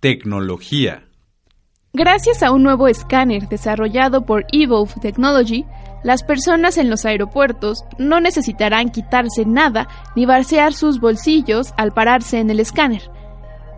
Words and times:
Tecnología. 0.00 1.08
Gracias 1.92 2.44
a 2.44 2.52
un 2.52 2.62
nuevo 2.62 2.86
escáner 2.86 3.48
desarrollado 3.48 4.24
por 4.24 4.46
Evolve 4.52 4.92
Technology, 5.00 5.64
las 6.04 6.22
personas 6.22 6.78
en 6.78 6.88
los 6.88 7.04
aeropuertos 7.04 7.82
no 7.98 8.20
necesitarán 8.20 8.90
quitarse 8.90 9.44
nada 9.44 9.88
ni 10.14 10.24
barcear 10.24 10.72
sus 10.72 11.00
bolsillos 11.00 11.74
al 11.76 11.90
pararse 11.90 12.38
en 12.38 12.48
el 12.50 12.60
escáner. 12.60 13.10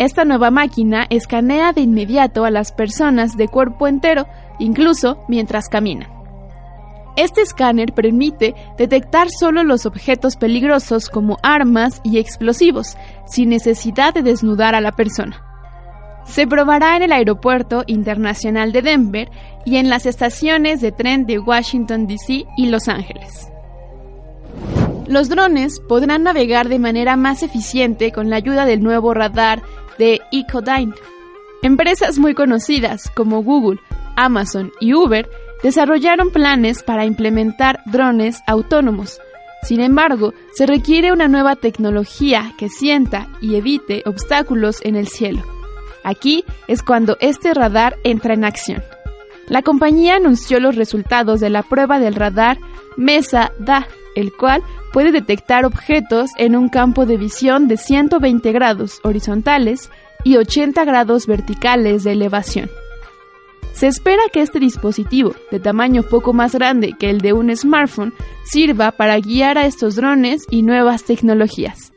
Esta 0.00 0.24
nueva 0.24 0.50
máquina 0.50 1.06
escanea 1.08 1.72
de 1.72 1.82
inmediato 1.82 2.44
a 2.44 2.50
las 2.50 2.72
personas 2.72 3.36
de 3.36 3.46
cuerpo 3.46 3.86
entero, 3.86 4.26
incluso 4.58 5.22
mientras 5.28 5.68
caminan. 5.68 6.10
Este 7.16 7.42
escáner 7.42 7.92
permite 7.92 8.56
detectar 8.76 9.28
solo 9.30 9.62
los 9.62 9.86
objetos 9.86 10.34
peligrosos 10.34 11.10
como 11.10 11.38
armas 11.44 12.00
y 12.02 12.18
explosivos, 12.18 12.96
sin 13.24 13.50
necesidad 13.50 14.12
de 14.14 14.22
desnudar 14.22 14.74
a 14.74 14.80
la 14.80 14.90
persona. 14.90 15.47
Se 16.28 16.46
probará 16.46 16.96
en 16.96 17.02
el 17.02 17.12
Aeropuerto 17.12 17.84
Internacional 17.86 18.72
de 18.72 18.82
Denver 18.82 19.30
y 19.64 19.76
en 19.76 19.88
las 19.88 20.06
estaciones 20.06 20.80
de 20.80 20.92
tren 20.92 21.26
de 21.26 21.38
Washington, 21.38 22.06
D.C. 22.06 22.44
y 22.56 22.66
Los 22.68 22.88
Ángeles. 22.88 23.48
Los 25.06 25.30
drones 25.30 25.80
podrán 25.80 26.22
navegar 26.22 26.68
de 26.68 26.78
manera 26.78 27.16
más 27.16 27.42
eficiente 27.42 28.12
con 28.12 28.28
la 28.28 28.36
ayuda 28.36 28.66
del 28.66 28.82
nuevo 28.82 29.14
radar 29.14 29.62
de 29.98 30.20
Ecodyne. 30.30 30.92
Empresas 31.62 32.18
muy 32.18 32.34
conocidas 32.34 33.10
como 33.14 33.42
Google, 33.42 33.80
Amazon 34.16 34.70
y 34.80 34.92
Uber 34.92 35.28
desarrollaron 35.62 36.30
planes 36.30 36.82
para 36.82 37.06
implementar 37.06 37.80
drones 37.86 38.42
autónomos. 38.46 39.18
Sin 39.62 39.80
embargo, 39.80 40.34
se 40.54 40.66
requiere 40.66 41.10
una 41.10 41.26
nueva 41.26 41.56
tecnología 41.56 42.52
que 42.58 42.68
sienta 42.68 43.28
y 43.40 43.56
evite 43.56 44.02
obstáculos 44.06 44.78
en 44.82 44.94
el 44.94 45.08
cielo. 45.08 45.57
Aquí 46.04 46.44
es 46.66 46.82
cuando 46.82 47.16
este 47.20 47.54
radar 47.54 47.96
entra 48.04 48.34
en 48.34 48.44
acción. 48.44 48.82
La 49.48 49.62
compañía 49.62 50.16
anunció 50.16 50.60
los 50.60 50.76
resultados 50.76 51.40
de 51.40 51.50
la 51.50 51.62
prueba 51.62 51.98
del 51.98 52.14
radar 52.14 52.58
MESA-DA, 52.96 53.86
el 54.14 54.32
cual 54.32 54.62
puede 54.92 55.12
detectar 55.12 55.64
objetos 55.64 56.30
en 56.36 56.56
un 56.56 56.68
campo 56.68 57.06
de 57.06 57.16
visión 57.16 57.68
de 57.68 57.76
120 57.76 58.52
grados 58.52 59.00
horizontales 59.04 59.90
y 60.24 60.36
80 60.36 60.84
grados 60.84 61.26
verticales 61.26 62.04
de 62.04 62.12
elevación. 62.12 62.70
Se 63.72 63.86
espera 63.86 64.22
que 64.32 64.42
este 64.42 64.58
dispositivo, 64.58 65.34
de 65.52 65.60
tamaño 65.60 66.02
poco 66.02 66.32
más 66.32 66.52
grande 66.52 66.94
que 66.98 67.10
el 67.10 67.20
de 67.20 67.32
un 67.32 67.54
smartphone, 67.56 68.12
sirva 68.44 68.90
para 68.90 69.18
guiar 69.20 69.56
a 69.56 69.66
estos 69.66 69.94
drones 69.94 70.42
y 70.50 70.62
nuevas 70.62 71.04
tecnologías. 71.04 71.92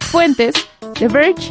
Fuentes: 0.00 0.54
The 0.98 1.08
Verge, 1.08 1.50